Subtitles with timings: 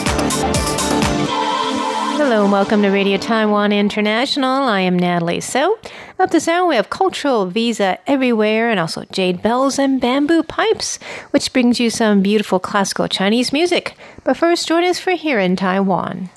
[2.18, 4.64] Hello and welcome to Radio Taiwan International.
[4.64, 5.42] I am Natalie.
[5.42, 5.78] So,
[6.20, 10.98] up this hour we have cultural visa everywhere and also jade bells and bamboo pipes,
[11.32, 13.98] which brings you some beautiful classical Chinese music.
[14.24, 16.30] But first, join us for Here in Taiwan.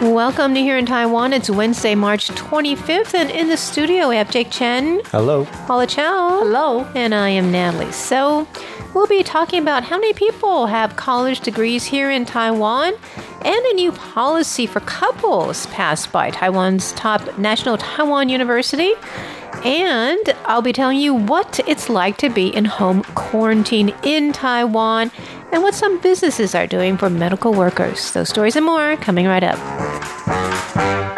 [0.00, 1.32] Welcome to Here in Taiwan.
[1.32, 5.00] It's Wednesday, March 25th, and in the studio we have Jake Chen.
[5.06, 5.44] Hello.
[5.66, 6.40] Paula Chow.
[6.40, 6.84] Hello.
[6.94, 7.92] And I am Natalie.
[7.92, 8.48] So,
[8.94, 12.94] we'll be talking about how many people have college degrees here in Taiwan
[13.44, 18.94] and a new policy for couples passed by Taiwan's top National Taiwan University.
[19.64, 25.10] And I'll be telling you what it's like to be in home quarantine in Taiwan
[25.52, 28.12] and what some businesses are doing for medical workers.
[28.12, 31.17] Those stories and more coming right up.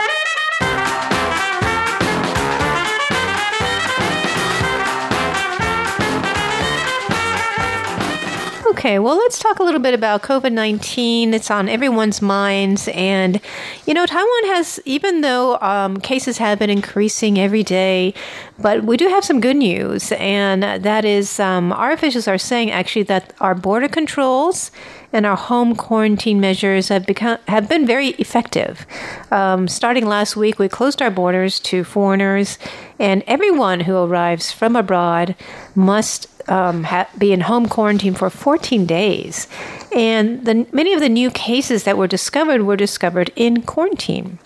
[8.81, 11.35] Okay, well, let's talk a little bit about COVID 19.
[11.35, 12.89] It's on everyone's minds.
[12.95, 13.39] And,
[13.85, 18.15] you know, Taiwan has, even though um, cases have been increasing every day,
[18.59, 20.13] but we do have some good news.
[20.13, 24.71] And that is, um, our officials are saying actually that our border controls
[25.13, 28.87] and our home quarantine measures have become have been very effective.
[29.31, 32.59] Um, starting last week, we closed our borders to foreigners,
[32.99, 35.35] and everyone who arrives from abroad
[35.75, 39.47] must um, ha- be in home quarantine for 14 days.
[39.95, 44.39] And the, many of the new cases that were discovered were discovered in quarantine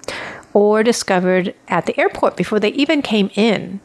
[0.53, 3.81] or discovered at the airport before they even came in.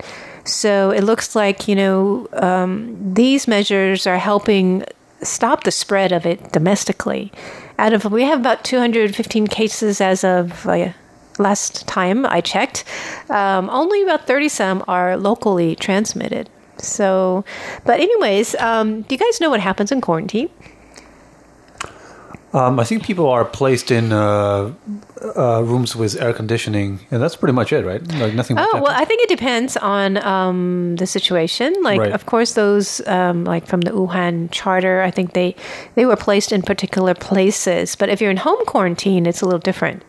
[0.46, 4.84] So it looks like, you know, um, these measures are helping
[5.22, 7.32] stop the spread of it domestically.
[7.78, 10.92] Out of, we have about 215 cases as of uh,
[11.38, 12.84] last time I checked.
[13.30, 16.50] Um, only about 30 some are locally transmitted.
[16.82, 17.44] So,
[17.86, 20.50] but anyways, um, do you guys know what happens in quarantine?
[22.52, 24.74] Um, I think people are placed in uh,
[25.38, 28.02] uh, rooms with air conditioning, and that's pretty much it, right?
[28.14, 28.58] Like nothing.
[28.58, 31.76] Oh well, I think it depends on um, the situation.
[31.84, 32.12] Like, Right.
[32.12, 35.56] of course, those um, like from the Wuhan charter, I think they
[35.94, 37.96] they were placed in particular places.
[37.96, 40.02] But if you're in home quarantine, it's a little different.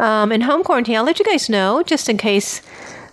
[0.00, 2.62] Um, in home quarantine, I'll let you guys know just in case.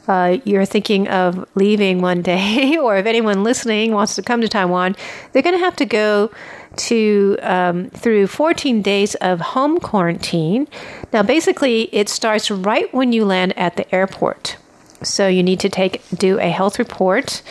[0.08, 4.50] Uh, you're thinking of leaving one day, or if anyone listening wants to come to
[4.50, 4.96] Taiwan,
[5.32, 6.32] they're going to have to go
[6.76, 10.68] to um, through 14 days of home quarantine.
[11.12, 14.58] Now, basically, it starts right when you land at the airport.
[15.04, 17.42] So you need to take do a health report,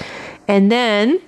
[0.49, 1.21] and then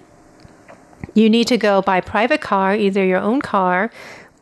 [1.14, 3.91] you need to go by private car, either your own car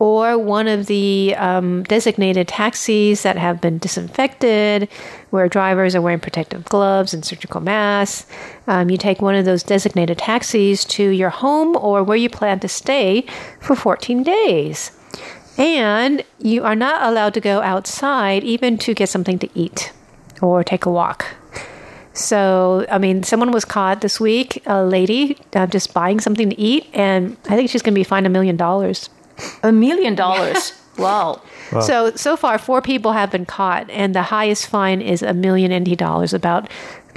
[0.02, 4.88] or one of the um, designated taxis that have been disinfected,
[5.30, 8.28] where drivers are wearing protective gloves and surgical masks.
[8.66, 12.58] Um, you take one of those designated taxis to your home or where you plan
[12.58, 13.24] to stay
[13.60, 14.90] for 14 days.
[15.56, 19.92] And you are not allowed to go outside even to get something to eat
[20.40, 21.26] or take a walk.
[22.12, 26.60] So, I mean, someone was caught this week, a lady uh, just buying something to
[26.60, 29.08] eat, and I think she's going to be fined a million dollars.
[29.62, 30.72] A million dollars.
[30.98, 31.40] wow.
[31.80, 35.72] So, so far, four people have been caught, and the highest fine is a million
[35.72, 36.68] NT dollars, about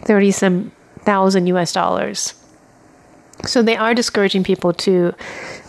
[0.02, 0.72] 30 some
[1.02, 2.34] thousand US dollars.
[3.46, 5.14] So, they are discouraging people to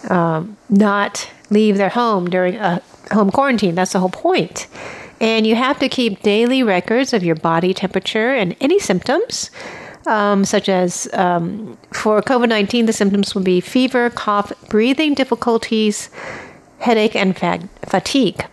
[0.08, 2.80] um, not leave their home during a
[3.12, 3.74] home quarantine.
[3.74, 4.68] That's the whole point.
[5.20, 9.50] And you have to keep daily records of your body temperature and any symptoms.
[10.06, 16.10] Um, such as um, for COVID 19, the symptoms would be fever, cough, breathing difficulties,
[16.78, 18.46] headache, and fa- fatigue.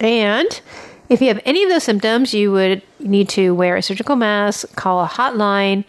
[0.00, 0.60] And
[1.08, 4.74] if you have any of those symptoms, you would need to wear a surgical mask,
[4.74, 5.84] call a hotline,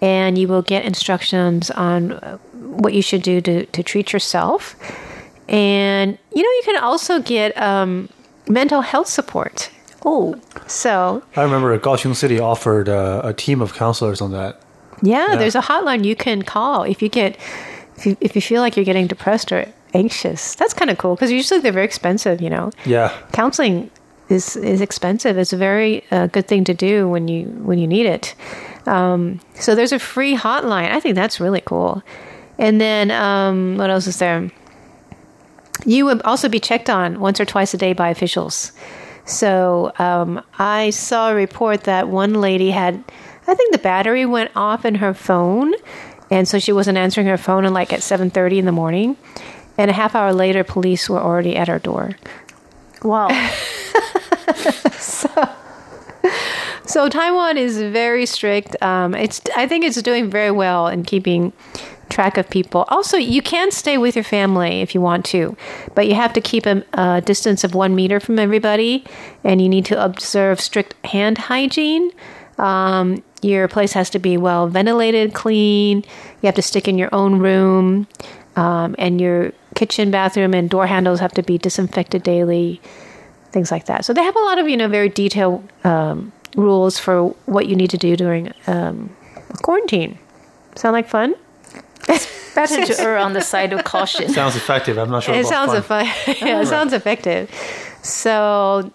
[0.00, 4.76] and you will get instructions on uh, what you should do to, to treat yourself.
[5.48, 8.08] And you know, you can also get um,
[8.48, 9.70] mental health support.
[10.04, 10.34] Oh,
[10.66, 14.60] So, I remember Kaohsiung City offered uh, a team of counselors on that.
[15.02, 15.36] yeah, Yeah.
[15.36, 17.36] there's a hotline you can call if you get
[17.96, 20.54] if you, if you feel like you're getting depressed or anxious.
[20.54, 22.70] That's kind of cool because usually they're very expensive, you know.
[22.86, 23.90] Yeah, counseling
[24.30, 25.36] is is expensive.
[25.36, 28.34] It's a very uh, good thing to do when you when you need it.
[28.86, 30.90] Um, so there's a free hotline.
[30.90, 32.02] I think that's really cool.
[32.58, 34.50] And then um, what else is there?
[35.84, 38.72] You would also be checked on once or twice a day by officials.
[39.30, 43.02] So um, I saw a report that one lady had,
[43.46, 45.72] I think the battery went off in her phone,
[46.30, 49.16] and so she wasn't answering her phone and like at 7:30 in the morning.
[49.78, 52.16] And a half hour later, police were already at her door.
[53.02, 53.28] Wow.
[56.90, 58.74] So Taiwan is very strict.
[58.82, 61.52] Um, it's I think it's doing very well in keeping
[62.10, 62.84] track of people.
[62.88, 65.56] Also, you can stay with your family if you want to,
[65.94, 69.04] but you have to keep a, a distance of one meter from everybody,
[69.44, 72.10] and you need to observe strict hand hygiene.
[72.58, 76.04] Um, your place has to be well ventilated, clean.
[76.42, 78.06] You have to stick in your own room,
[78.56, 82.80] um, and your kitchen, bathroom, and door handles have to be disinfected daily.
[83.52, 84.04] Things like that.
[84.04, 87.76] So they have a lot of you know very detailed um, rules for what you
[87.76, 89.16] need to do during um,
[89.62, 90.18] quarantine.
[90.76, 91.34] Sound like fun?
[92.54, 94.28] Better to err on the side of caution.
[94.28, 94.98] Sounds effective.
[94.98, 95.34] I'm not sure.
[95.34, 96.28] It about sounds effective.
[96.34, 97.50] effi- yeah, it sounds effective.
[98.02, 98.90] So,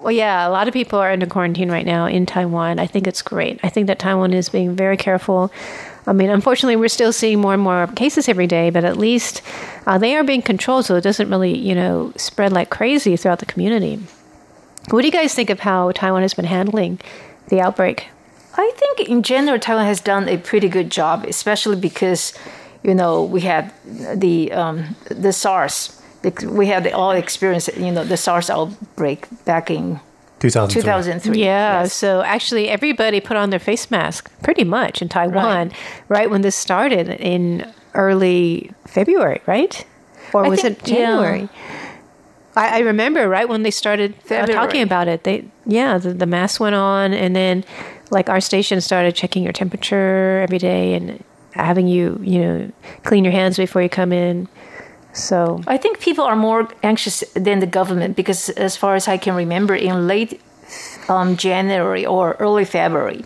[0.00, 2.78] well, yeah, a lot of people are under quarantine right now in Taiwan.
[2.78, 3.58] I think it's great.
[3.62, 5.50] I think that Taiwan is being very careful.
[6.06, 9.42] I mean, unfortunately, we're still seeing more and more cases every day, but at least
[9.86, 13.38] uh, they are being controlled, so it doesn't really, you know, spread like crazy throughout
[13.38, 13.98] the community.
[14.90, 17.00] What do you guys think of how Taiwan has been handling
[17.48, 18.08] the outbreak?
[18.54, 22.34] I think in general, Taiwan has done a pretty good job, especially because,
[22.82, 26.00] you know, we had the um, the SARS.
[26.44, 30.00] We had all experienced, you know, the SARS outbreak back in
[30.40, 30.82] 2003.
[30.82, 31.38] 2003.
[31.40, 31.94] Yeah, Yes.
[31.94, 35.72] so actually, everybody put on their face mask pretty much in Taiwan
[36.08, 39.84] right, when this started in early February, right?
[40.34, 41.48] Or I was think- it January?
[42.56, 44.52] I, I remember right when they started uh, February.
[44.54, 45.24] talking about it.
[45.24, 47.64] They yeah, the, the mask went on, and then
[48.10, 51.22] like our station started checking your temperature every day and
[51.52, 52.72] having you you know
[53.04, 54.48] clean your hands before you come in.
[55.12, 59.16] So I think people are more anxious than the government because, as far as I
[59.16, 60.40] can remember, in late
[61.08, 63.24] um, January or early February,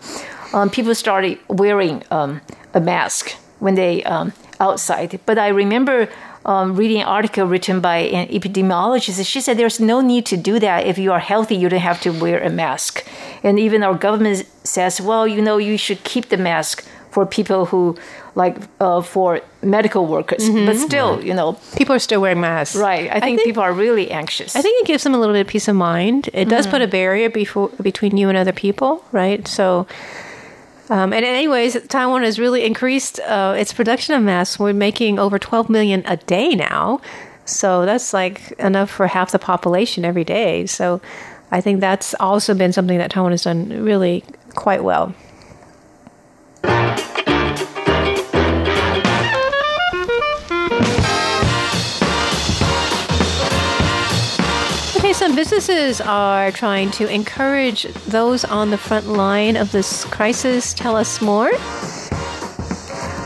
[0.53, 2.41] um, people started wearing um,
[2.73, 5.19] a mask when they um, outside.
[5.25, 6.09] But I remember
[6.45, 9.25] um, reading an article written by an epidemiologist.
[9.25, 11.55] She said there's no need to do that if you are healthy.
[11.55, 13.05] You don't have to wear a mask.
[13.43, 17.65] And even our government says, well, you know, you should keep the mask for people
[17.71, 17.95] who
[18.35, 20.43] like uh, for medical workers.
[20.67, 23.07] But still, you know, people are still wearing masks, Right.
[23.09, 24.53] I think, people are really anxious.
[24.55, 26.29] I think it gives them a little bit of peace of mind.
[26.33, 26.71] It does Mm-hmm.
[26.75, 29.47] put a barrier before, between you and other people, right?
[29.47, 29.87] So,
[30.89, 34.59] um, and anyways, Taiwan has really increased uh, its production of masks.
[34.59, 36.99] We're making over 12 million a day now.
[37.45, 40.65] So that's like enough for half the population every day.
[40.67, 40.99] So
[41.51, 44.23] I think that's also been something that Taiwan has done really
[44.55, 45.13] quite well.
[54.97, 60.73] Okay, some businesses are trying to encourage those on the front line of this crisis.
[60.73, 61.51] Tell us more.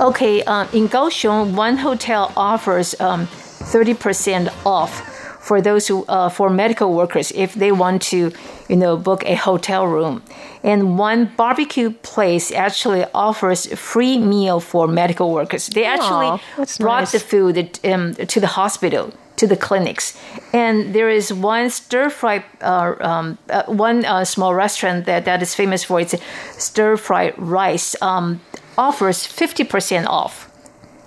[0.02, 5.02] Okay, um, in Kaohsiung, one hotel offers um, 30% off
[5.40, 8.32] for those who, uh, for medical workers if they want to,
[8.70, 10.22] you know, book a hotel room.
[10.64, 15.68] And one barbecue place actually offers free meal for medical workers.
[15.68, 17.12] They actually that's brought nice.
[17.12, 20.18] the food um, to the hospital, to the clinics.
[20.54, 25.42] And there is one stir fry, uh, um, uh, one uh, small restaurant that, that
[25.42, 26.16] is famous for its
[26.52, 28.00] stir fry rice.
[28.02, 28.42] Um,
[28.78, 30.49] offers 50% off.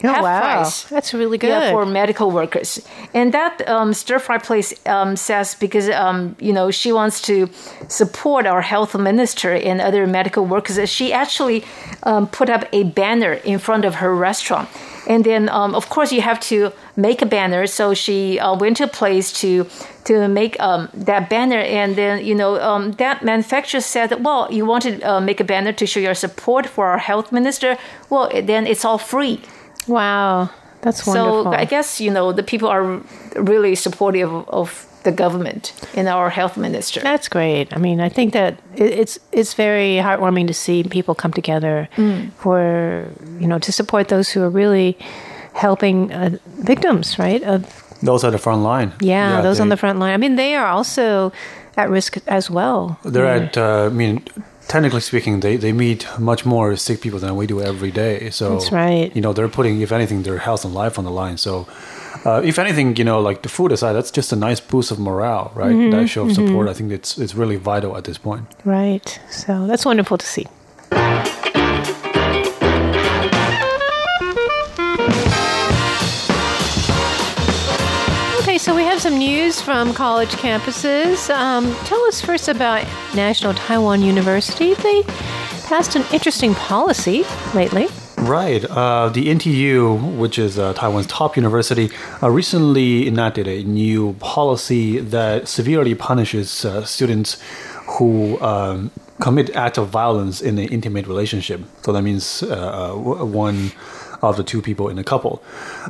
[0.03, 0.85] Half price.
[0.85, 1.49] Oh, That's really good.
[1.49, 2.81] Yeah, for medical workers.
[3.15, 7.49] And that um, stir fry place um, says because um, you know she wants to
[7.89, 10.91] support our health minister and other medical workers.
[10.91, 11.65] She actually
[12.03, 14.69] um, put up a banner in front of her restaurant,
[15.09, 17.67] and then um, of course you have to make a banner.
[17.67, 19.67] So she uh, went to a place to
[20.05, 24.67] to make um, that banner, and then you know um, that manufacturer said, "Well, you
[24.67, 27.79] want to uh, make a banner to show your support for our health minister.
[28.11, 29.41] Well, then it's all free."
[29.89, 30.49] Wow,
[30.81, 31.45] that's wonderful.
[31.45, 33.01] So I guess you know the people are
[33.37, 37.01] really supportive of the government and our health minister.
[37.01, 37.73] That's great.
[37.77, 41.89] I mean, I think that it, it's it's very heartwarming to see people come together
[41.97, 42.31] Mm.
[42.39, 43.07] for
[43.41, 44.97] you know to support those who are really
[45.55, 46.31] helping uh,
[46.65, 47.43] victims, right?
[47.43, 47.63] Of
[48.03, 48.93] Those are the front line.
[49.01, 50.15] yeah, those on the front line.
[50.15, 51.33] I mean, they are also
[51.77, 52.99] at risk as well.
[53.05, 53.57] They're at.
[53.57, 54.23] Uh, I mean,
[54.73, 58.31] technically speaking, they, they meet much more sick people than we do every day.
[58.31, 59.15] So That's right.
[59.15, 61.37] You know, they're putting, if anything, their health and life on the line.
[61.37, 61.67] So,
[62.25, 64.99] uh, if anything, you know, like the food aside, that's just a nice boost of
[64.99, 65.75] morale, right?
[65.75, 68.45] Mm-hmm, That show of support, I think it's it's really vital at this point.
[68.65, 69.09] Right.
[69.31, 70.47] So that's wonderful to see.
[79.13, 81.29] Some news from college campuses.
[81.35, 84.73] Um, tell us first about National Taiwan University.
[84.73, 85.03] They
[85.67, 87.89] passed an interesting policy lately.
[88.17, 88.65] Right.
[88.65, 91.91] Uh, the NTU, which is uh, Taiwan's top university,
[92.23, 97.39] uh, recently enacted a new policy that severely punishes uh, students
[97.99, 98.91] who um,
[99.21, 101.61] commit acts of violence in an intimate relationship.
[101.83, 103.73] So that means uh, one
[104.23, 105.43] of the two people in a couple.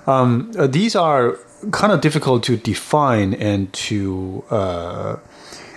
[0.08, 1.38] Um, uh, these are
[1.71, 4.45] kind of difficult to define and to.
[4.50, 5.16] Uh,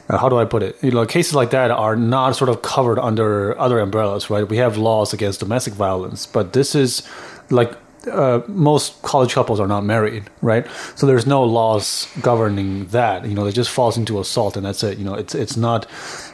[0.08, 0.78] uh, how do I put it?
[0.84, 4.48] You know, cases like that are not sort of covered under other umbrellas, right?
[4.48, 7.02] We have laws against domestic violence, but this is
[7.50, 7.76] like
[8.08, 10.68] uh, most college couples are not married, right?
[10.96, 13.26] So there's no laws governing that.
[13.26, 14.98] You know, it just falls into assault, and that's it.
[14.98, 15.88] You know, it's it's not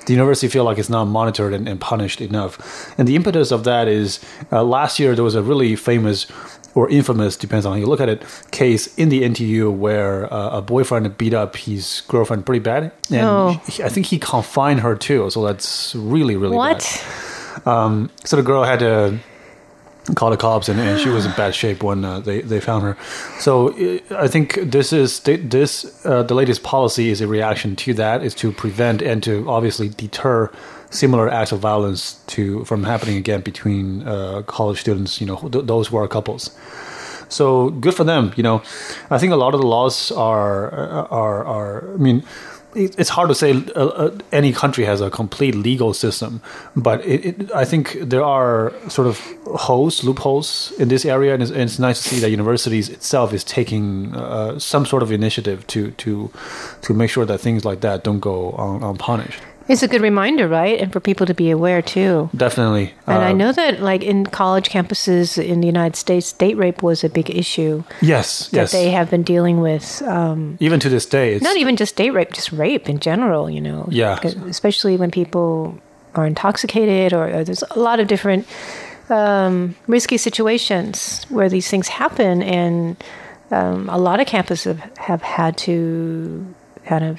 [0.06, 2.94] the university feel like it's not monitored and, and punished enough.
[3.00, 4.20] And the impetus of that is
[4.52, 6.28] uh, last year there was a really famous
[6.76, 10.58] or infamous, depends on how you look at it, case in the NTU where uh,
[10.58, 13.62] a boyfriend beat up his girlfriend pretty bad, and Oh.
[13.68, 15.30] he- I think he confined her too.
[15.30, 16.82] So that's really really bad.
[17.66, 18.08] What?
[18.26, 19.20] So the girl had to
[20.16, 22.84] call the cops, and, and she was in bad shape when uh, they they found
[22.84, 22.98] her.
[23.40, 27.94] So uh, I think this is this uh, the latest policy is a reaction to
[27.96, 30.52] that, is to prevent and to obviously deter
[30.90, 35.22] similar acts of violence to from happening again between uh, college students.
[35.22, 36.52] You know, th- those who are couples.
[37.30, 38.34] So good for them.
[38.36, 38.62] You know,
[39.10, 40.72] I think a lot of the laws are
[41.10, 41.94] are are.
[41.94, 42.24] I mean,
[42.76, 46.42] it's hard to say uh, uh, any country has a complete legal system,
[46.76, 51.44] but it, it, I think there are sort of holes, loopholes in this area, and
[51.44, 55.12] it's, and it's nice to see that universities itself is taking uh, some sort of
[55.12, 56.32] initiative to to
[56.82, 59.42] to make sure that things like that don't go un, unpunished.
[59.68, 60.80] It's a good reminder, right?
[60.80, 62.30] And for people to be aware too.
[62.36, 62.94] Definitely.
[63.08, 66.82] And I Uh, know that, like in college campuses in the United States, date rape
[66.84, 68.50] was a big issue Yes.
[68.50, 68.72] that Yes.
[68.72, 70.02] they have been dealing with.
[70.06, 73.50] Um, Even to this day, it's not even just date rape, just rape in general.
[73.50, 74.20] You know, Yeah.
[74.50, 75.76] especially when people
[76.16, 78.46] are intoxicated, or, or there's a lot of different
[79.10, 82.96] um, risky situations where these things happen, and
[83.52, 86.46] um, a lot of campuses have, have had to
[86.86, 87.18] kind of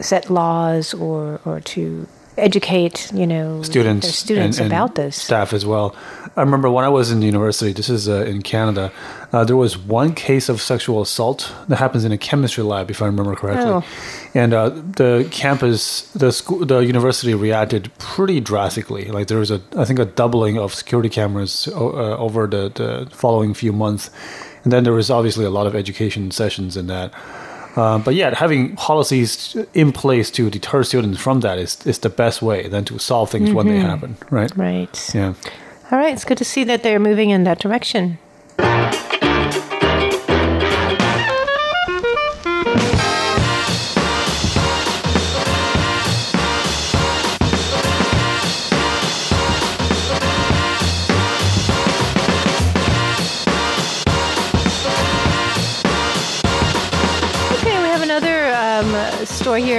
[0.00, 2.06] set laws or or to
[2.38, 5.16] educate, you know, students, their students and- and about this.
[5.16, 5.94] staff as well.
[6.36, 7.72] I remember when I was in the university.
[7.72, 8.92] This is uh, in Canada.
[9.32, 13.00] Uh, there was one case of sexual assault that happens in a chemistry lab, if
[13.00, 13.70] I remember correctly.
[13.70, 13.82] Oh.
[14.34, 19.06] And uh, the campus, the school, the university reacted pretty drastically.
[19.06, 22.68] Like there was a, I think, a doubling of security cameras o- uh, over the,
[22.74, 24.10] the following few months.
[24.62, 27.14] And then there was obviously a lot of education sessions in that.
[27.76, 32.08] Uh, but yeah, having policies in place to deter students from that is, is the
[32.08, 34.50] best way than to solve things when they happen, right?
[34.56, 35.14] Right.
[35.14, 35.34] Yeah.
[35.92, 36.12] All right.
[36.12, 38.18] It's good to see that they're moving in that direction.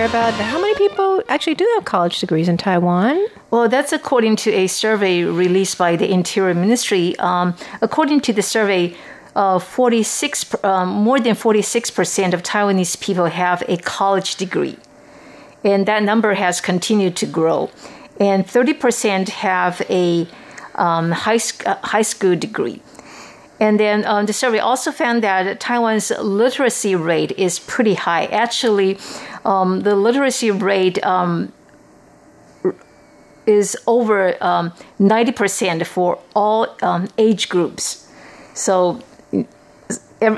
[0.08, 3.28] About how many people actually do have college degrees in Taiwan.
[3.52, 7.18] Well, that's according to a survey released by the Interior Ministry.
[7.20, 8.96] Um, according to the survey,
[9.36, 14.78] uh, 46, um, more than 46% of Taiwanese people have a college degree.
[15.66, 17.70] And that number has continued to grow.
[18.18, 20.26] And 30% have a
[20.76, 22.82] um, high, uh, high school degree.
[23.60, 28.26] And then um, the survey also found that Taiwan's literacy rate is pretty high.
[28.26, 29.00] Actually,
[29.46, 31.52] um, the literacy rate um,
[33.48, 38.08] is over um, 90% for all um, age groups.
[38.54, 39.02] So,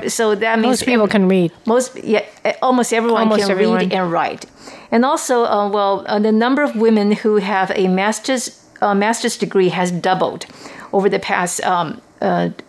[0.08, 1.52] so that means Most people can read.
[1.66, 2.24] most yeah,
[2.62, 3.78] almost everyone Almost can everyone.
[3.78, 4.46] read and write.
[4.90, 9.36] And also, uh, well, uh, the number of women who have a master's uh, master's
[9.36, 10.46] degree has doubled
[10.92, 12.00] over the past um,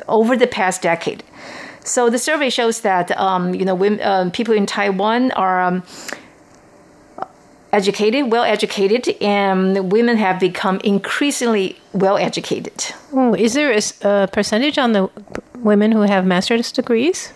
[0.08, 1.24] over the past decade.
[1.84, 5.84] So the survey shows that um, you know women, um, people in Taiwan are um,
[7.74, 12.94] educated, well educated, and women have become increasingly well educated.
[13.14, 15.10] Oh, is there a percentage on the
[15.58, 17.34] women who have master's degrees?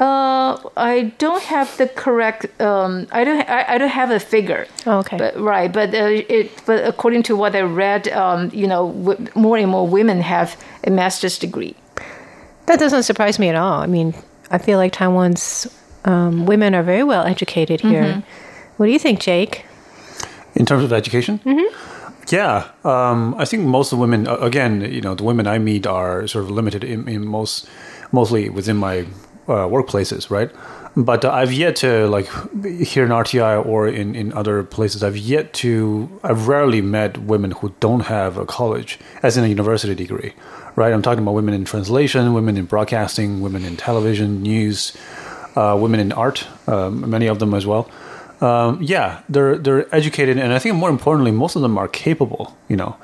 [0.00, 2.60] Uh, I don't have the correct.
[2.60, 3.48] Um, I don't.
[3.48, 4.66] I, I don't have a figure.
[4.86, 5.16] Oh, okay.
[5.16, 6.50] But right, but uh, it.
[6.66, 10.56] But according to what I read, um, you know, w- more and more women have
[10.84, 11.76] a master's degree.
[12.66, 13.80] That doesn't surprise me at all.
[13.80, 14.14] I mean,
[14.50, 15.68] I feel like Taiwan's
[16.04, 18.22] um, women are very well educated here.
[18.76, 19.64] What do you think, Jake?
[20.56, 21.38] In terms of education?
[21.44, 21.74] Mm-hmm.
[22.30, 22.70] Yeah.
[22.84, 25.86] Um, I think most of the women, uh, again, you know, the women I meet
[25.86, 27.68] are sort of limited in, in most,
[28.12, 29.06] mostly within my
[29.48, 30.50] uh, workplaces, right?
[30.96, 32.26] But uh, I've yet to, like,
[32.64, 37.50] here in RTI or in, in other places, I've yet to, I've rarely met women
[37.50, 40.34] who don't have a college, as in a university degree,
[40.76, 40.92] right?
[40.92, 44.96] I'm talking about women in translation, women in broadcasting, women in television, news,
[45.56, 47.90] uh, women in art, um, many of them as well.
[48.40, 52.56] Um, yeah, they're they're educated, and I think more importantly, most of them are capable.
[52.68, 52.96] You know,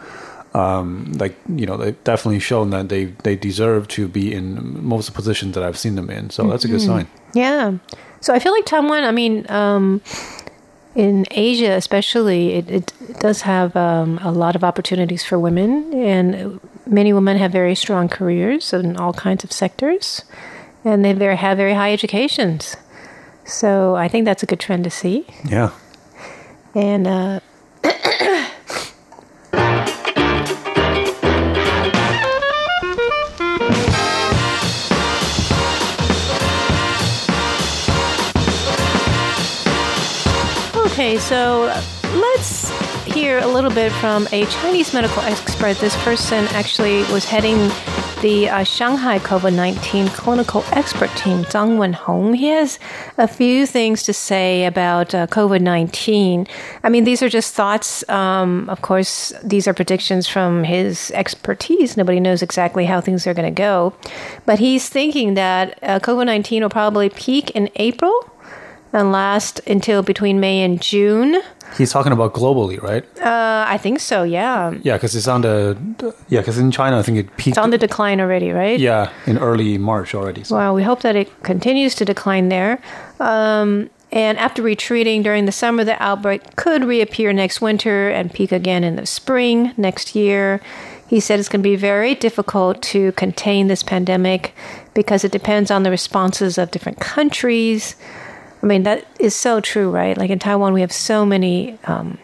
[0.54, 5.08] um, like you know, they've definitely shown that they they deserve to be in most
[5.08, 6.30] of the positions that I've seen them in.
[6.30, 7.06] So that's a good sign.
[7.34, 7.78] Yeah.
[8.20, 10.02] So I feel like Taiwan, I mean, um,
[10.94, 16.60] in Asia especially, it, it does have um, a lot of opportunities for women, and
[16.86, 20.24] many women have very strong careers in all kinds of sectors,
[20.84, 22.76] and they very, have very high educations.
[23.44, 25.26] So I think that's a good trend to see.
[25.44, 25.70] Yeah.
[26.74, 27.40] And uh,
[41.10, 41.64] okay, so
[42.20, 42.70] let's
[43.04, 45.76] hear a little bit from a Chinese medical expert.
[45.78, 47.58] This person actually was heading
[48.22, 52.36] the uh, Shanghai COVID 19 clinical expert team, Zhang Wenhong.
[52.36, 52.78] He has
[53.18, 56.46] a few things to say about uh, COVID 19.
[56.84, 58.08] I mean, these are just thoughts.
[58.08, 61.96] Um, of course, these are predictions from his expertise.
[61.96, 63.94] Nobody knows exactly how things are going to go.
[64.46, 68.30] But he's thinking that uh, COVID 19 will probably peak in April
[68.92, 71.40] and last until between May and June.
[71.78, 73.04] He's talking about globally, right?
[73.20, 74.24] Uh, I think so.
[74.24, 75.76] Yeah, Yeah, because it's on the
[76.28, 77.56] yeah, because in China I think it peaked.
[77.56, 78.78] it's on the decline already, right?
[78.80, 80.42] yeah, in early March already.
[80.44, 80.56] So.
[80.56, 82.82] Well, we hope that it continues to decline there.
[83.20, 88.50] Um, and after retreating during the summer, the outbreak could reappear next winter and peak
[88.50, 90.60] again in the spring next year.
[91.06, 94.52] He said it's going to be very difficult to contain this pandemic
[94.94, 97.94] because it depends on the responses of different countries.
[98.62, 100.16] I mean, that is so true, right?
[100.16, 102.18] Like in Taiwan, we have so many um,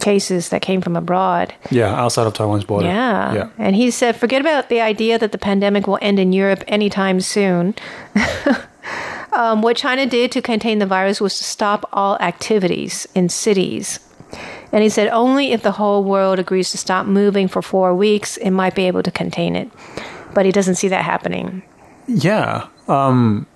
[0.00, 1.54] cases that came from abroad.
[1.70, 2.86] Yeah, outside of Taiwan's border.
[2.86, 3.34] Yeah.
[3.34, 3.48] Yeah.
[3.58, 7.20] And he said, forget about the idea that the pandemic will end in Europe anytime
[7.20, 7.74] soon.
[9.32, 13.98] um, what China did to contain the virus was to stop all activities in cities.
[14.72, 18.36] And he said, only if the whole world agrees to stop moving for four weeks,
[18.38, 19.70] it might be able to contain it.
[20.32, 21.62] But he doesn't see that happening.
[22.06, 22.68] Yeah.
[22.88, 23.46] Um,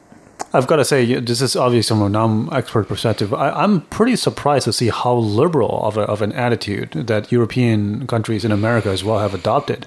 [0.56, 3.32] I've got to say, this is obviously from a non-expert perspective.
[3.34, 8.06] I, I'm pretty surprised to see how liberal of, a, of an attitude that European
[8.06, 9.86] countries in America as well have adopted.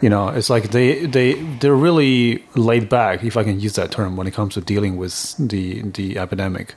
[0.00, 3.92] You know, it's like they they they're really laid back, if I can use that
[3.92, 6.74] term, when it comes to dealing with the the epidemic.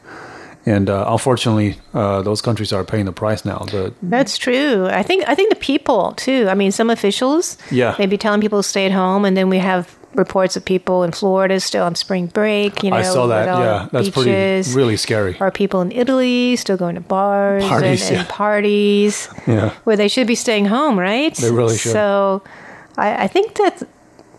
[0.68, 3.60] And uh, unfortunately, uh, those countries are paying the price now.
[3.72, 4.88] The That's true.
[4.88, 6.48] I think I think the people too.
[6.50, 7.96] I mean, some officials, Yeah.
[7.98, 11.12] maybe telling people to stay at home, and then we have reports of people in
[11.12, 12.84] Florida still on spring break.
[12.84, 13.45] You know, I saw that.
[13.45, 14.73] Yeah, that's pretty beaches.
[14.73, 15.38] really scary.
[15.39, 18.19] Are people in Italy still going to bars Parties, and, yeah.
[18.21, 19.69] and parties Yeah.
[19.84, 21.36] where they should be staying home, right?
[21.36, 21.91] They really should.
[21.91, 22.41] So,
[22.97, 23.84] I, I think that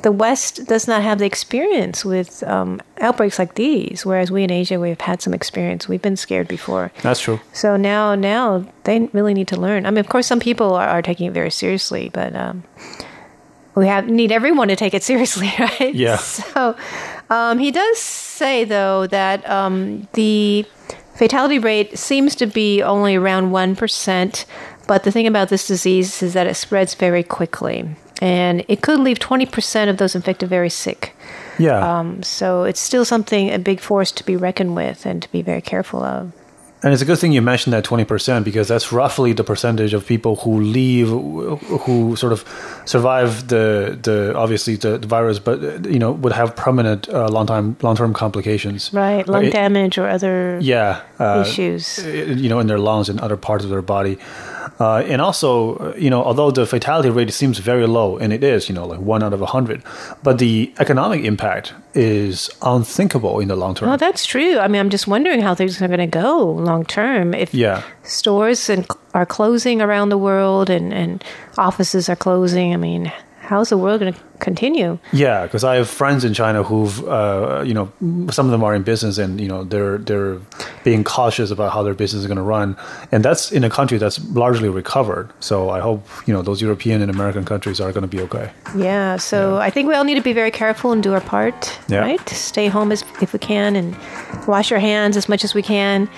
[0.03, 4.51] the West does not have the experience with um, outbreaks like these, whereas we in
[4.53, 5.89] Asia we've had some experience.
[5.89, 6.93] We've been scared before.
[7.03, 7.41] That's true.
[7.53, 9.85] So now, now they really need to learn.
[9.85, 12.63] I mean, of course, some people are, are taking it very seriously, but um,
[13.77, 15.95] we have need everyone to take it seriously, right?
[15.95, 16.17] Yeah.
[16.17, 16.77] So
[17.31, 20.65] um, he does say though that um, the
[21.15, 24.47] fatality rate seems to be only around one percent.
[24.89, 27.89] But the thing about this disease is that it spreads very quickly,
[28.23, 31.15] and it could leave twenty percent of those infected very sick.
[31.59, 31.99] Yeah.
[31.99, 35.43] Um, so it's still something a big force to be reckoned with and to be
[35.43, 36.33] very careful of.
[36.83, 40.07] And it's a good thing you mentioned that 20% because that's roughly the percentage of
[40.07, 42.45] people who leave, who sort of
[42.85, 47.47] survive the, the obviously the, the virus, but, you know, would have permanent uh, long
[47.47, 48.93] time, long-term complications.
[48.93, 51.01] Right, lung Uh, damage or other Yeah.
[51.19, 51.99] Uh, issues.
[52.05, 54.19] you know, in their lungs and other parts of their body.
[54.79, 58.45] Uh, and also, uh, you know, although the fatality rate seems very low, and it
[58.45, 59.83] is, you know, like one out of a hundred,
[60.23, 63.89] but the economic impact is unthinkable in the long term.
[63.89, 64.59] Oh, that's true.
[64.59, 67.33] I mean, I'm just wondering how things are going to go long term.
[67.33, 67.83] If yeah.
[68.03, 71.25] stores and are closing around the world and, and
[71.57, 73.13] offices are closing, I mean,
[73.47, 74.99] how's the world going to continue?
[75.13, 77.87] Yeah, because I have friends in China who've, uh, you know,
[78.31, 80.39] some of them are in business, and you know, they're they're
[80.85, 82.77] being cautious about how their business is going to run,
[83.13, 85.31] and that's in a country that's largely recovered.
[85.41, 88.51] So I hope you know those European and American countries are going to be okay.
[88.77, 91.79] Yeah, so I think we all need to be very careful and do our part,
[91.89, 92.01] Yeah.
[92.01, 92.29] right?
[92.29, 93.97] Stay home as if we can and
[94.47, 96.09] wash our hands as much as we can.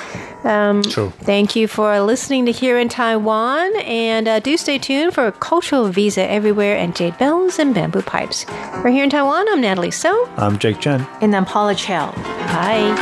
[0.44, 1.12] Um, True.
[1.22, 5.88] Thank you for listening to Here in Taiwan, and uh, do stay tuned for Cultural
[5.88, 8.46] Visa Everywhere and Jade Bells and Bamboo Pipes.
[8.84, 9.48] We're here in Taiwan.
[9.48, 10.28] I'm Natalie So.
[10.36, 11.06] I'm Jake Chen.
[11.20, 12.12] And I'm Paula Chow.
[12.52, 12.94] Bye.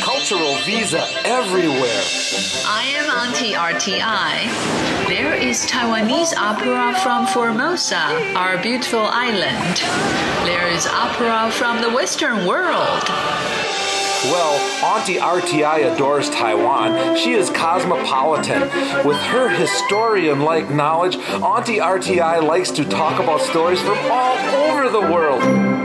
[0.00, 2.02] Cultural visa everywhere.
[2.66, 5.06] I am Auntie RTI.
[5.08, 9.76] There is Taiwanese opera from Formosa, our beautiful island.
[10.46, 13.04] There is opera from the Western world.
[14.24, 17.16] Well, Auntie RTI adores Taiwan.
[17.16, 18.62] She is cosmopolitan.
[19.06, 24.36] With her historian like knowledge, Auntie RTI likes to talk about stories from all
[24.70, 25.77] over the world.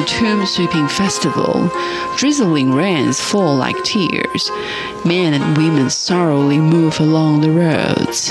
[0.00, 1.70] The Tomb Sweeping Festival,
[2.16, 4.50] drizzling rains fall like tears.
[5.04, 8.30] Men and women sorrowfully move along the roads.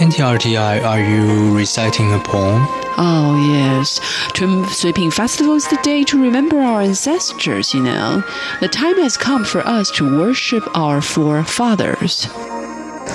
[0.00, 2.66] Auntie RTI, are you reciting a poem?
[2.96, 4.00] Oh, yes.
[4.32, 8.24] Tomb Sweeping Festival is the day to remember our ancestors, you know.
[8.60, 12.28] The time has come for us to worship our forefathers.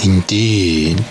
[0.06, 1.04] Indeed.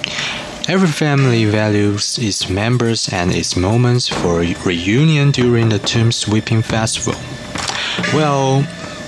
[0.68, 7.20] Every family values its members and its moments for reunion during the tomb sweeping festival.
[8.14, 8.62] Well,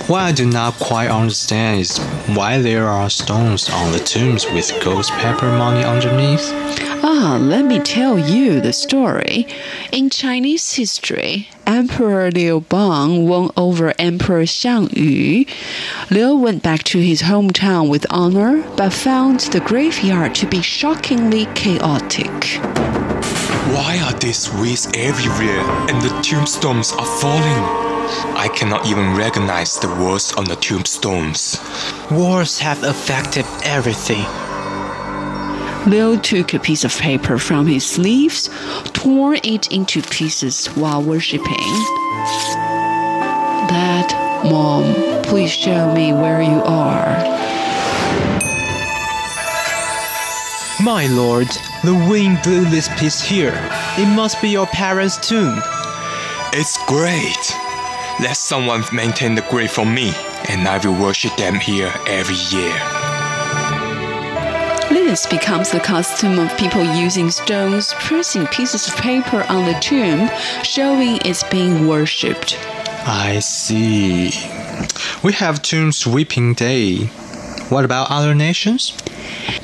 [0.07, 4.71] what I do not quite understand is why there are stones on the tombs with
[4.83, 6.51] ghost pepper money underneath.
[7.07, 9.45] Ah, let me tell you the story.
[9.91, 15.45] In Chinese history, Emperor Liu Bang won over Emperor Xiang Yu.
[16.09, 21.45] Liu went back to his hometown with honor, but found the graveyard to be shockingly
[21.53, 22.33] chaotic.
[23.75, 27.63] Why are these weeds everywhere and the tombstones are falling?
[28.35, 31.59] I cannot even recognize the words on the tombstones.
[32.09, 34.25] Wars have affected everything.
[35.87, 38.49] Liu took a piece of paper from his sleeves,
[38.93, 41.45] tore it into pieces while worshipping.
[43.69, 44.11] Dad,
[44.49, 47.15] Mom, please show me where you are.
[50.83, 51.47] My lord,
[51.83, 53.53] the wind blew this piece here.
[53.97, 55.61] It must be your parents' tomb.
[56.51, 57.55] It's great.
[58.19, 60.13] Let someone maintain the grave for me,
[60.49, 63.04] and I will worship them here every year.
[65.05, 70.27] This becomes the custom of people using stones, pressing pieces of paper on the tomb,
[70.63, 72.57] showing it's being worshipped.
[73.07, 74.31] I see.
[75.23, 77.05] We have Tomb Sweeping Day.
[77.69, 78.97] What about other nations?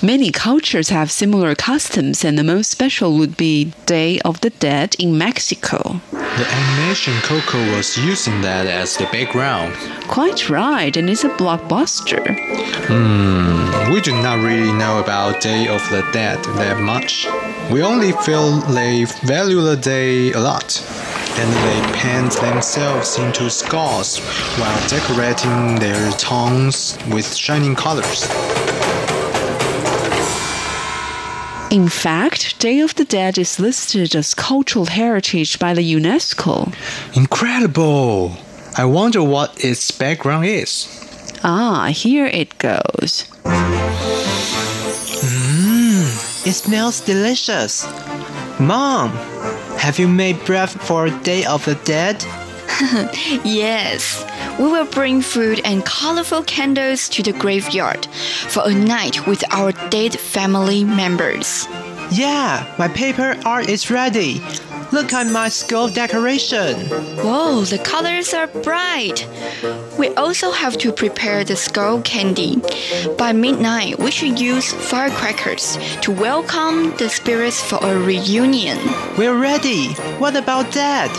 [0.02, 4.96] Many cultures have similar customs, and the most special would be Day of the Dead
[4.98, 6.02] in Mexico.
[6.12, 9.76] The animation Coco was using that as the background.
[10.08, 12.24] Quite right, and it's a blockbuster.
[12.88, 17.28] Hmm, we do not really know about Day of the Dead that much.
[17.72, 20.82] We only feel they value the day a lot.
[21.38, 24.20] And they paint themselves into scars
[24.58, 28.28] while decorating their tongues with shining colors.
[31.72, 36.76] In fact, Day of the Dead is listed as cultural heritage by the UNESCO.
[37.16, 38.36] Incredible!
[38.78, 40.86] I wonder what its background is.
[41.46, 43.24] Ah, here it goes.
[45.24, 47.86] Mmm, it smells delicious.
[48.60, 49.12] Mom,
[49.78, 52.22] have you made bread for Day of the Dead?
[53.44, 54.26] yes,
[54.60, 58.06] we will bring food and colorful candles to the graveyard
[58.48, 61.68] for a night with our dead family members.
[62.12, 64.42] Yeah, my paper art is ready.
[64.92, 66.76] Look at my skull decoration.
[67.24, 69.26] Whoa, the colors are bright.
[69.98, 72.62] We also have to prepare the skull candy.
[73.18, 78.80] By midnight, we should use firecrackers to welcome the spirits for a reunion.
[79.18, 79.94] We're ready.
[80.20, 81.10] What about Dad?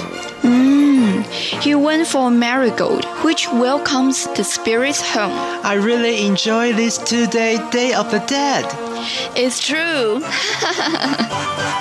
[1.61, 5.33] He went for marigold, which welcomes the spirits home.
[5.65, 8.65] I really enjoy this two day Day of the Dead.
[9.37, 10.23] It's true.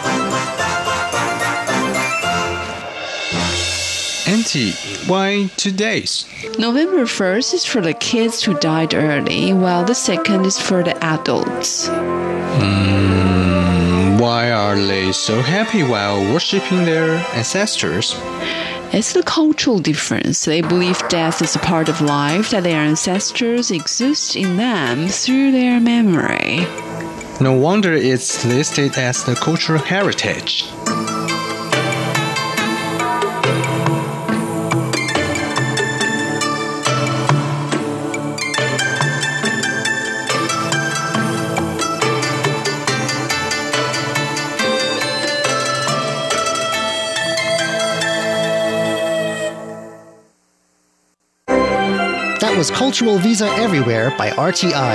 [4.32, 4.72] Auntie,
[5.08, 6.26] why two days?
[6.58, 10.96] November 1st is for the kids who died early, while the second is for the
[11.04, 11.90] adults.
[11.90, 18.16] Mm, why are they so happy while worshipping their ancestors?
[18.94, 20.44] It's the cultural difference.
[20.44, 25.54] They believe death is a part of life, that their ancestors exist in them through
[25.54, 26.68] their memory.
[27.40, 30.66] No wonder it's listed as the cultural heritage.
[52.62, 54.94] was Cultural Visa Everywhere by RTI.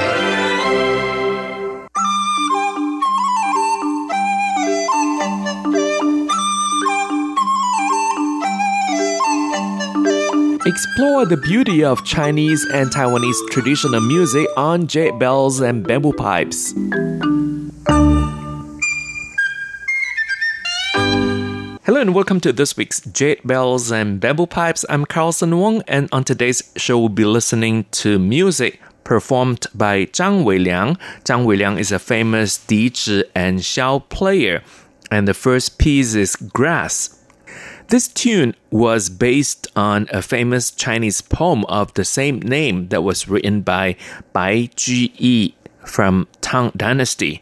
[10.64, 16.72] Explore the beauty of Chinese and Taiwanese traditional music on jade bells and bamboo pipes.
[21.86, 24.84] Hello and welcome to this week's Jade Bells and Bamboo Pipes.
[24.88, 30.42] I'm Carlson Wong, and on today's show, we'll be listening to music performed by Zhang
[30.42, 30.98] Weiliang.
[31.22, 34.64] Zhang Weiliang is a famous Dizi and Xiao player,
[35.12, 37.22] and the first piece is Grass.
[37.86, 43.28] This tune was based on a famous Chinese poem of the same name that was
[43.28, 43.94] written by
[44.32, 47.40] Bai Juyi from Tang Dynasty.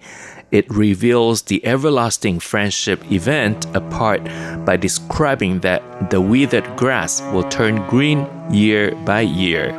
[0.54, 4.22] It reveals the everlasting friendship event apart
[4.64, 9.72] by describing that the withered grass will turn green year by year.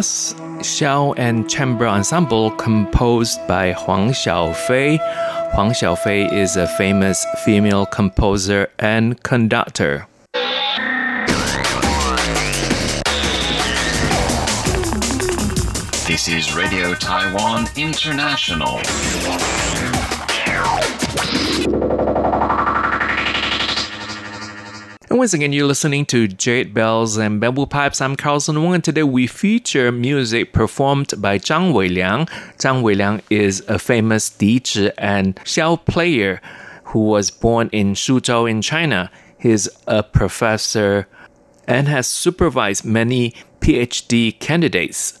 [0.00, 4.96] Grass, Shell, and Chamber Ensemble composed by Huang Xiaofei.
[5.52, 10.06] Huang Xiaofei is a famous female composer and conductor.
[16.06, 18.80] This is Radio Taiwan International.
[25.10, 28.00] And once again, you're listening to Jade Bells and Bamboo Pipes.
[28.00, 32.28] I'm Carlson Wong, and today we feature music performed by Zhang Weiliang.
[32.58, 36.40] Zhang Weiliang is a famous Dizi and Xiao player
[36.84, 39.10] who was born in Suzhou in China.
[39.36, 41.08] He's a professor
[41.66, 45.19] and has supervised many PhD candidates.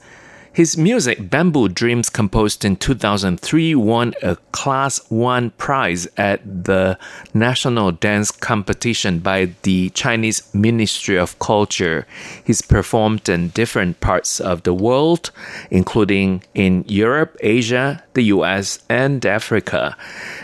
[0.52, 6.98] His music, Bamboo Dreams, composed in 2003, won a Class 1 prize at the
[7.32, 12.04] National Dance Competition by the Chinese Ministry of Culture.
[12.44, 15.30] He's performed in different parts of the world,
[15.70, 19.96] including in Europe, Asia, the US, and Africa.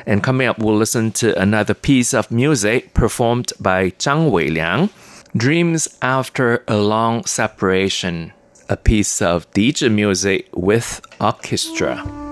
[0.06, 4.90] And coming up, we'll listen to another piece of music performed by Zhang Weiliang
[5.36, 8.32] Dreams After a Long Separation
[8.68, 12.25] a piece of Dizi music with orchestra.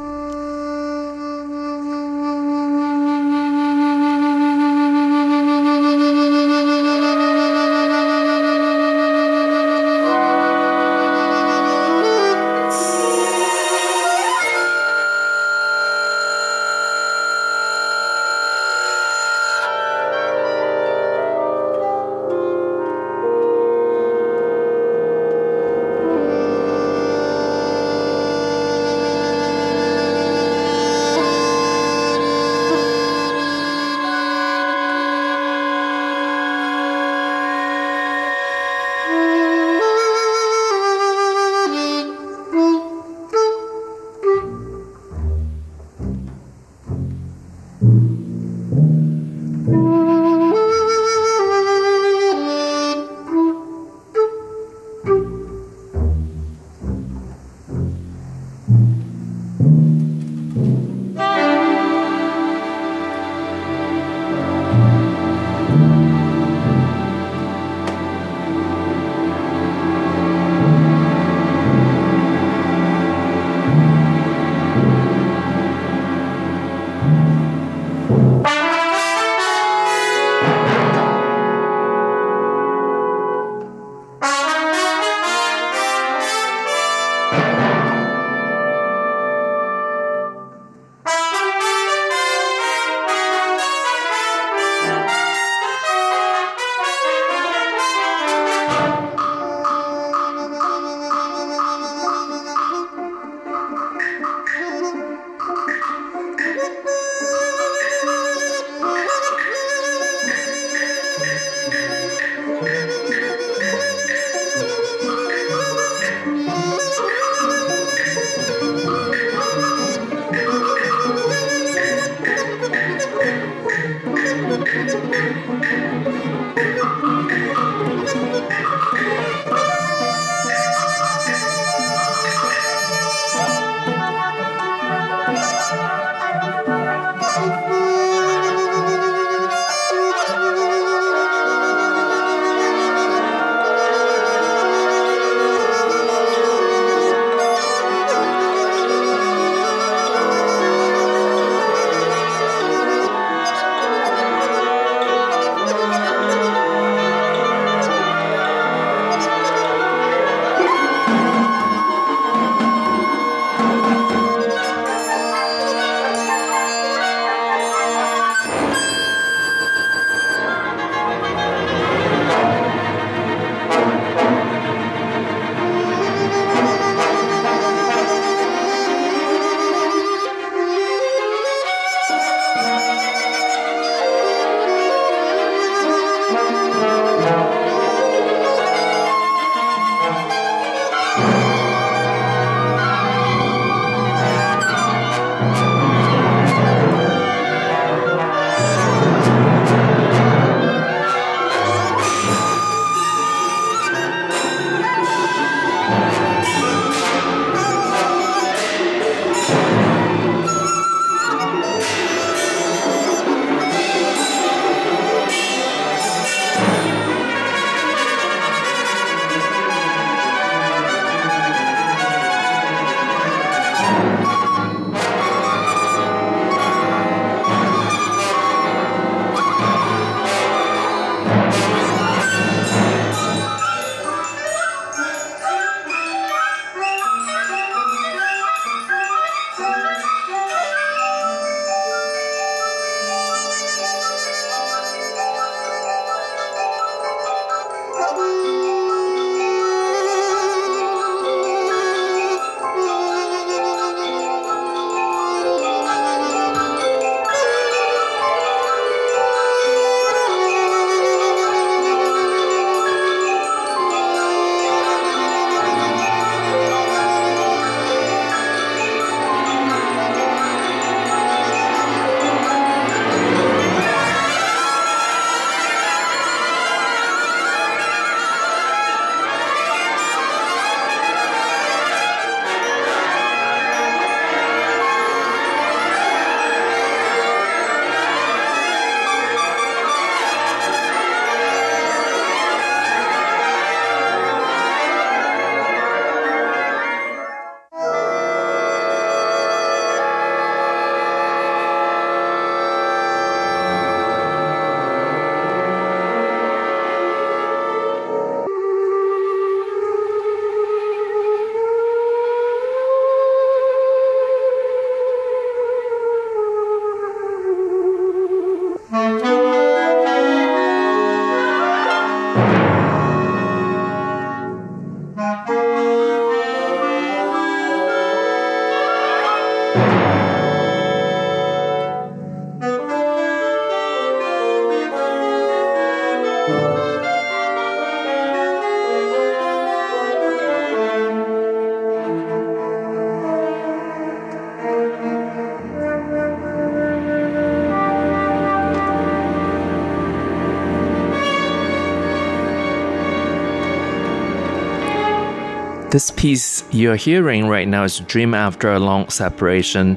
[355.94, 359.96] This piece you're hearing right now is Dream After a Long Separation.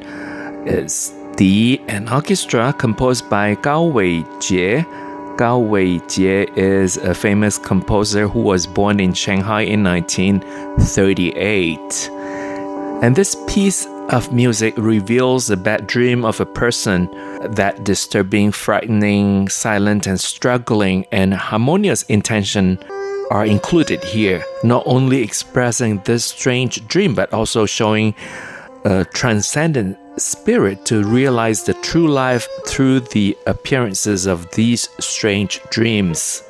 [0.67, 4.85] It's the an orchestra composed by Gao Weijie.
[5.39, 12.11] Gao Weijie is a famous composer who was born in Shanghai in 1938.
[13.01, 17.09] And this piece of music reveals the bad dream of a person
[17.55, 22.77] that disturbing, frightening, silent, and struggling and harmonious intention
[23.31, 28.15] are included here, not only expressing this strange dream, but also showing
[28.85, 36.43] a transcendent spirit to realize the true life through the appearances of these strange dreams.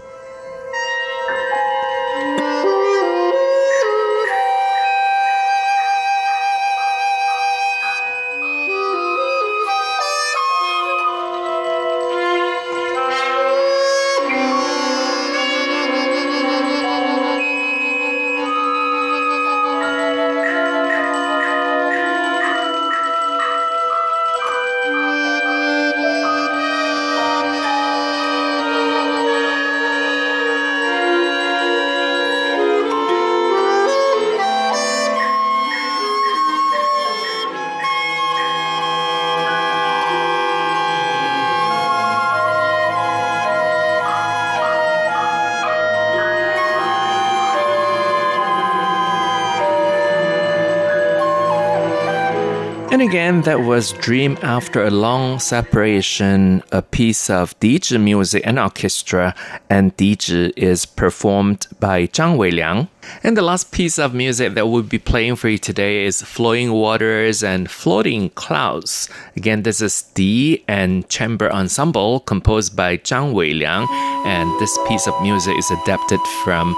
[53.08, 59.34] Again, that was Dream After a Long Separation, a piece of Dizi music and orchestra,
[59.70, 62.90] and Dizi is performed by Zhang Weiliang.
[63.24, 66.74] And the last piece of music that we'll be playing for you today is Flowing
[66.74, 69.08] Waters and Floating Clouds.
[69.38, 73.88] Again, this is Di and Chamber Ensemble composed by Zhang Weiliang,
[74.26, 76.76] and this piece of music is adapted from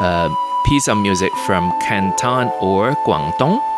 [0.00, 3.69] a piece of music from Canton or Guangdong.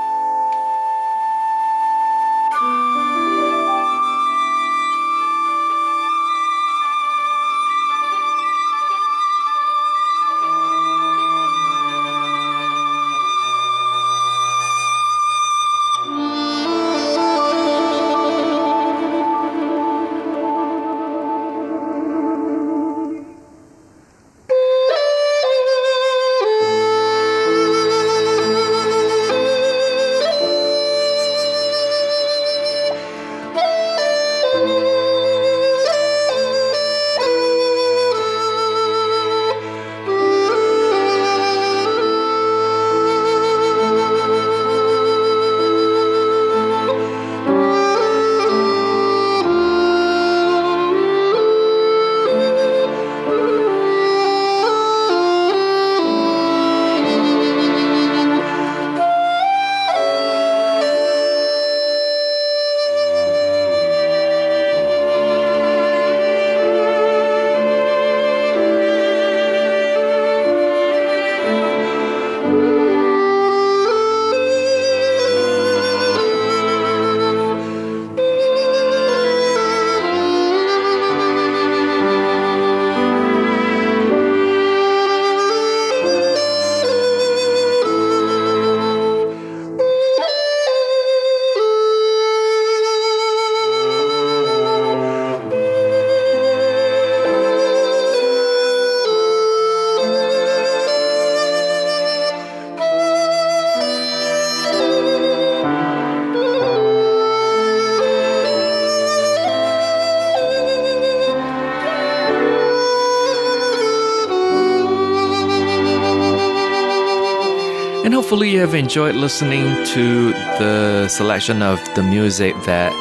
[118.62, 122.92] Have enjoyed listening to the selection of the music that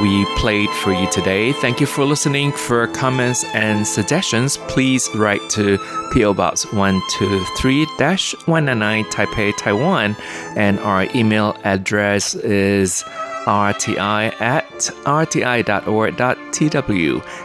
[0.00, 1.52] we played for you today.
[1.54, 2.52] Thank you for listening.
[2.52, 5.78] For comments and suggestions, please write to
[6.12, 10.14] PO Box 123 199 Taipei, Taiwan.
[10.56, 13.02] And our email address is
[13.46, 15.42] rti at rti.org.tw.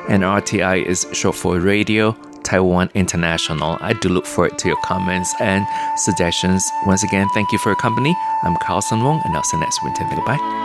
[0.07, 2.16] And RTI is short for Radio
[2.46, 3.78] Taiwan International.
[3.82, 5.66] I do look forward to your comments and
[5.98, 6.72] suggestions.
[6.86, 8.16] Once again, thank you for your company.
[8.43, 10.06] I'm Carlson Wong, and I'll see you next winter.
[10.10, 10.64] Goodbye.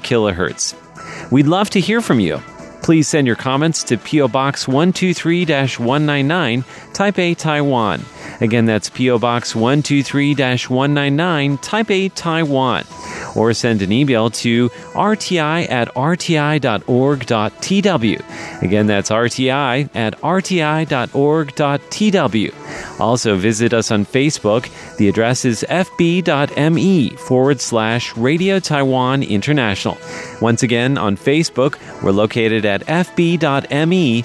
[0.00, 0.74] kilohertz.
[1.30, 2.40] We'd love to hear from you.
[2.82, 5.44] Please send your comments to PO Box 123
[5.78, 6.62] 199,
[6.92, 8.00] Taipei, Taiwan.
[8.40, 12.84] Again, that's PO Box 123 199, Taipei, Taiwan.
[13.34, 16.62] Or send an email to rti at rti.org.tw.
[18.62, 20.60] Again, that's rti at rti.org.tw.
[23.00, 24.68] Also, visit us on Facebook.
[24.96, 29.98] The address is fb.me forward slash Radio Taiwan International.
[30.40, 34.24] Once again, on Facebook, we're located at fb.me